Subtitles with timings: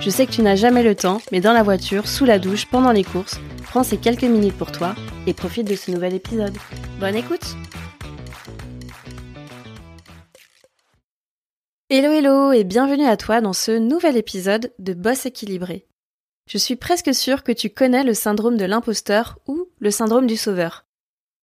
[0.00, 2.66] Je sais que tu n'as jamais le temps, mais dans la voiture, sous la douche,
[2.66, 4.94] pendant les courses, prends ces quelques minutes pour toi
[5.26, 6.56] et profite de ce nouvel épisode.
[7.00, 7.56] Bonne écoute
[11.90, 15.84] Hello hello et bienvenue à toi dans ce nouvel épisode de Boss équilibré.
[16.48, 20.36] Je suis presque sûre que tu connais le syndrome de l'imposteur ou le syndrome du
[20.36, 20.84] sauveur.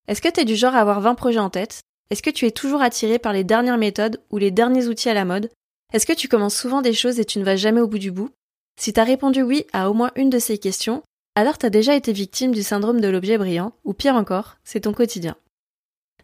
[0.08, 1.82] Est-ce que tu es du genre à avoir 20 projets en tête?
[2.10, 5.14] Est-ce que tu es toujours attiré par les dernières méthodes ou les derniers outils à
[5.14, 5.50] la mode?
[5.92, 8.12] Est-ce que tu commences souvent des choses et tu ne vas jamais au bout du
[8.12, 8.30] bout?
[8.78, 11.04] Si t'as répondu oui à au moins une de ces questions,
[11.36, 14.94] alors t'as déjà été victime du syndrome de l'objet brillant, ou pire encore, c'est ton
[14.94, 15.36] quotidien.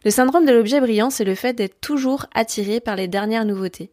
[0.04, 3.92] Le syndrome de l'objet brillant, c'est le fait d'être toujours attiré par les dernières nouveautés.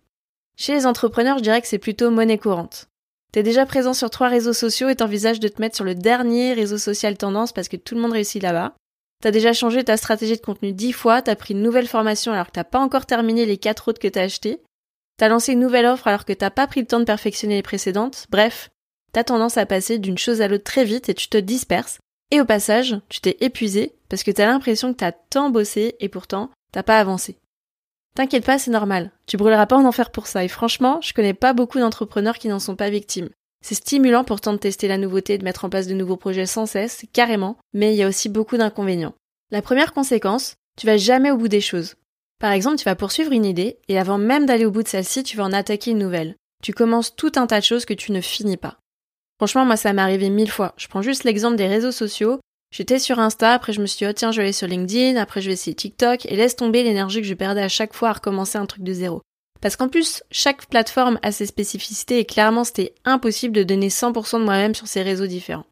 [0.58, 2.90] Chez les entrepreneurs, je dirais que c'est plutôt monnaie courante.
[3.32, 6.54] T'es déjà présent sur trois réseaux sociaux et t'envisages de te mettre sur le dernier
[6.54, 8.74] réseau social tendance parce que tout le monde réussit là-bas.
[9.22, 12.48] T'as déjà changé ta stratégie de contenu dix fois, t'as pris une nouvelle formation alors
[12.48, 14.62] que t'as pas encore terminé les quatre autres que t'as achetées,
[15.20, 17.62] T'as lancé une nouvelle offre alors que t'as pas pris le temps de perfectionner les
[17.62, 18.26] précédentes.
[18.30, 18.70] Bref,
[19.12, 22.00] t'as tendance à passer d'une chose à l'autre très vite et tu te disperses.
[22.32, 26.08] Et au passage, tu t'es épuisé parce que t'as l'impression que t'as tant bossé et
[26.08, 27.36] pourtant t'as pas avancé.
[28.16, 29.12] T'inquiète pas, c'est normal.
[29.28, 30.46] Tu brûleras pas en enfer pour ça.
[30.46, 33.30] Et franchement, je connais pas beaucoup d'entrepreneurs qui n'en sont pas victimes.
[33.62, 36.66] C'est stimulant pourtant de tester la nouveauté, de mettre en place de nouveaux projets sans
[36.66, 39.16] cesse, carrément, mais il y a aussi beaucoup d'inconvénients.
[39.52, 41.96] La première conséquence, tu vas jamais au bout des choses.
[42.40, 45.24] Par exemple, tu vas poursuivre une idée et avant même d'aller au bout de celle-ci,
[45.24, 46.36] tu vas en attaquer une nouvelle.
[46.64, 48.80] Tu commences tout un tas de choses que tu ne finis pas.
[49.38, 50.74] Franchement, moi, ça m'est arrivé mille fois.
[50.78, 52.40] Je prends juste l'exemple des réseaux sociaux.
[52.72, 55.20] J'étais sur Insta, après je me suis dit, oh tiens, je vais aller sur LinkedIn,
[55.20, 58.10] après je vais essayer TikTok, et laisse tomber l'énergie que je perdais à chaque fois
[58.10, 59.22] à recommencer un truc de zéro.
[59.60, 64.40] Parce qu'en plus, chaque plateforme a ses spécificités et clairement c'était impossible de donner 100%
[64.40, 65.66] de moi-même sur ces réseaux différents.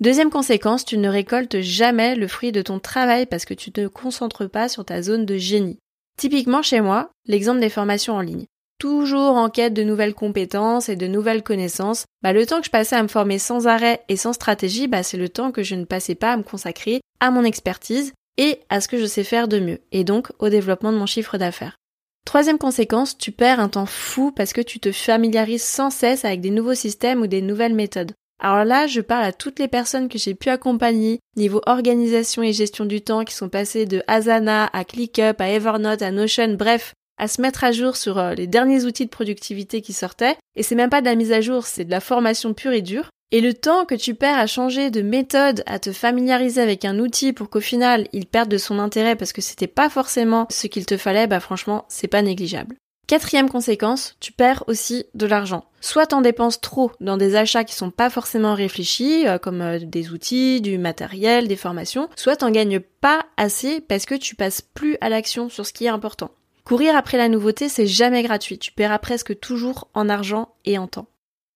[0.00, 3.74] Deuxième conséquence, tu ne récoltes jamais le fruit de ton travail parce que tu ne
[3.74, 5.78] te concentres pas sur ta zone de génie.
[6.16, 8.46] Typiquement chez moi, l'exemple des formations en ligne.
[8.78, 12.70] Toujours en quête de nouvelles compétences et de nouvelles connaissances, bah le temps que je
[12.70, 15.74] passais à me former sans arrêt et sans stratégie, bah c'est le temps que je
[15.74, 19.24] ne passais pas à me consacrer à mon expertise et à ce que je sais
[19.24, 21.76] faire de mieux, et donc au développement de mon chiffre d'affaires.
[22.24, 26.40] Troisième conséquence, tu perds un temps fou parce que tu te familiarises sans cesse avec
[26.40, 28.12] des nouveaux systèmes ou des nouvelles méthodes.
[28.40, 32.52] Alors là, je parle à toutes les personnes que j'ai pu accompagner niveau organisation et
[32.52, 36.94] gestion du temps qui sont passées de Asana à ClickUp à Evernote à Notion, bref,
[37.16, 40.36] à se mettre à jour sur euh, les derniers outils de productivité qui sortaient.
[40.56, 42.82] Et c'est même pas de la mise à jour, c'est de la formation pure et
[42.82, 43.08] dure.
[43.30, 46.98] Et le temps que tu perds à changer de méthode, à te familiariser avec un
[46.98, 50.66] outil pour qu'au final il perde de son intérêt parce que c'était pas forcément ce
[50.66, 52.76] qu'il te fallait, bah franchement, c'est pas négligeable.
[53.06, 55.64] Quatrième conséquence, tu perds aussi de l'argent.
[55.82, 59.78] Soit t'en dépenses trop dans des achats qui sont pas forcément réfléchis, euh, comme euh,
[59.78, 64.62] des outils, du matériel, des formations, soit t'en gagnes pas assez parce que tu passes
[64.62, 66.30] plus à l'action sur ce qui est important.
[66.64, 68.58] Courir après la nouveauté, c'est jamais gratuit.
[68.58, 71.08] Tu paieras presque toujours en argent et en temps.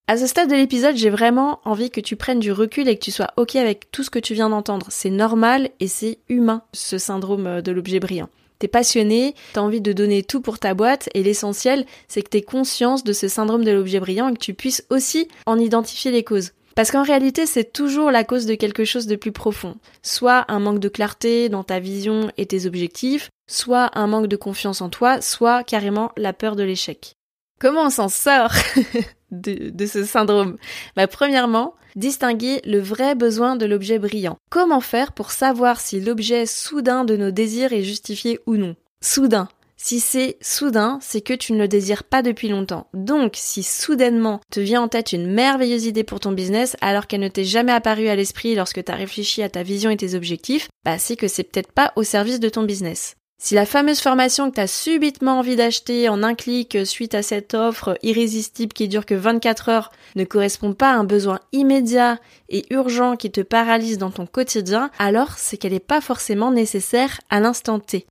[0.06, 3.04] À ce stade de l'épisode, j'ai vraiment envie que tu prennes du recul et que
[3.04, 4.86] tu sois ok avec tout ce que tu viens d'entendre.
[4.90, 8.28] C'est normal et c'est humain, ce syndrome euh, de l'objet brillant.
[8.58, 12.42] T'es passionné, t'as envie de donner tout pour ta boîte et l'essentiel, c'est que t'aies
[12.42, 16.24] conscience de ce syndrome de l'objet brillant et que tu puisses aussi en identifier les
[16.24, 16.52] causes.
[16.74, 19.76] Parce qu'en réalité, c'est toujours la cause de quelque chose de plus profond.
[20.02, 24.36] Soit un manque de clarté dans ta vision et tes objectifs, soit un manque de
[24.36, 27.14] confiance en toi, soit carrément la peur de l'échec.
[27.60, 28.52] Comment on s'en sort?
[29.30, 30.56] de, ce syndrome
[30.96, 34.38] bah, Premièrement, distinguer le vrai besoin de l'objet brillant.
[34.50, 38.76] Comment faire pour savoir si l'objet soudain de nos désirs est justifié ou non?
[39.00, 39.48] Soudain.
[39.80, 42.88] Si c'est soudain, c'est que tu ne le désires pas depuis longtemps.
[42.94, 47.20] Donc, si soudainement te vient en tête une merveilleuse idée pour ton business alors qu'elle
[47.20, 50.14] ne t'est jamais apparue à l'esprit lorsque tu as réfléchi à ta vision et tes
[50.14, 53.14] objectifs, bah c'est que c'est peut-être pas au service de ton business.
[53.40, 57.22] Si la fameuse formation que tu as subitement envie d'acheter en un clic suite à
[57.22, 62.18] cette offre irrésistible qui dure que 24 heures ne correspond pas à un besoin immédiat
[62.48, 67.20] et urgent qui te paralyse dans ton quotidien, alors c'est qu'elle n'est pas forcément nécessaire
[67.30, 68.06] à l'instant T.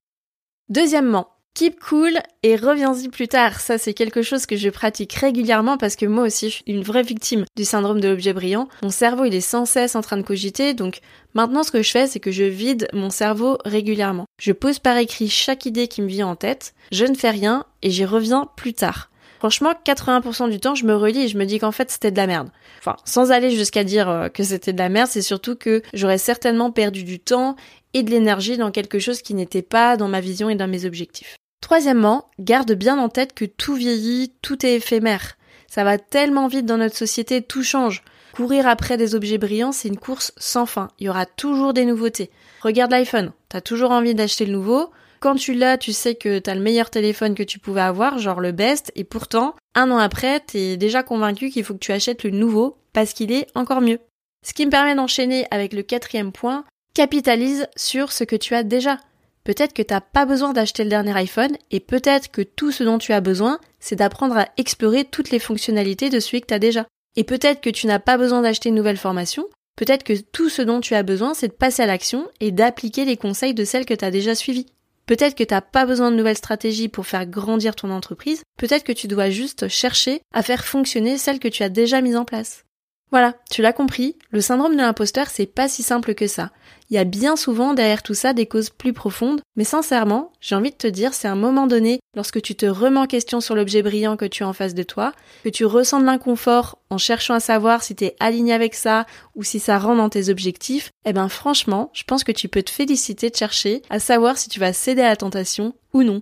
[0.69, 3.59] Deuxièmement, Keep cool et reviens-y plus tard.
[3.61, 6.83] Ça, c'est quelque chose que je pratique régulièrement parce que moi aussi, je suis une
[6.83, 8.69] vraie victime du syndrome de l'objet brillant.
[8.83, 10.75] Mon cerveau, il est sans cesse en train de cogiter.
[10.75, 10.99] Donc,
[11.33, 14.25] maintenant, ce que je fais, c'est que je vide mon cerveau régulièrement.
[14.39, 16.75] Je pose par écrit chaque idée qui me vient en tête.
[16.91, 19.09] Je ne fais rien et j'y reviens plus tard.
[19.39, 22.17] Franchement, 80% du temps, je me relis et je me dis qu'en fait, c'était de
[22.17, 22.49] la merde.
[22.77, 26.19] Enfin, sans aller jusqu'à dire euh, que c'était de la merde, c'est surtout que j'aurais
[26.19, 27.55] certainement perdu du temps
[27.95, 30.85] et de l'énergie dans quelque chose qui n'était pas dans ma vision et dans mes
[30.85, 31.35] objectifs.
[31.61, 35.37] Troisièmement, garde bien en tête que tout vieillit, tout est éphémère.
[35.67, 38.03] Ça va tellement vite dans notre société, tout change.
[38.33, 40.89] Courir après des objets brillants, c'est une course sans fin.
[40.99, 42.29] Il y aura toujours des nouveautés.
[42.61, 43.31] Regarde l'iPhone.
[43.49, 44.91] T'as toujours envie d'acheter le nouveau.
[45.19, 48.39] Quand tu l'as, tu sais que t'as le meilleur téléphone que tu pouvais avoir, genre
[48.39, 52.23] le best, et pourtant, un an après, t'es déjà convaincu qu'il faut que tu achètes
[52.23, 53.99] le nouveau parce qu'il est encore mieux.
[54.45, 56.63] Ce qui me permet d'enchaîner avec le quatrième point,
[56.93, 58.99] capitalise sur ce que tu as déjà.
[59.47, 62.97] Peut-être que t'as pas besoin d'acheter le dernier iPhone et peut-être que tout ce dont
[62.97, 66.85] tu as besoin, c'est d'apprendre à explorer toutes les fonctionnalités de celui que t'as déjà.
[67.15, 69.47] Et peut-être que tu n'as pas besoin d'acheter une nouvelle formation,
[69.77, 73.05] peut-être que tout ce dont tu as besoin, c'est de passer à l'action et d'appliquer
[73.05, 74.65] les conseils de celles que tu as déjà suivies.
[75.05, 78.83] Peut-être que tu n'as pas besoin de nouvelles stratégies pour faire grandir ton entreprise, peut-être
[78.83, 82.25] que tu dois juste chercher à faire fonctionner celles que tu as déjà mises en
[82.25, 82.65] place.
[83.09, 86.51] Voilà, tu l'as compris, le syndrome de l'imposteur, c'est pas si simple que ça.
[86.89, 90.55] Il y a bien souvent derrière tout ça des causes plus profondes, mais sincèrement, j'ai
[90.55, 93.55] envie de te dire, c'est un moment donné, lorsque tu te remets en question sur
[93.55, 95.13] l'objet brillant que tu as en face de toi,
[95.45, 99.05] que tu ressens de l'inconfort en cherchant à savoir si t'es aligné avec ça
[99.35, 102.63] ou si ça rentre dans tes objectifs, eh ben franchement, je pense que tu peux
[102.63, 106.21] te féliciter de chercher à savoir si tu vas céder à la tentation ou non.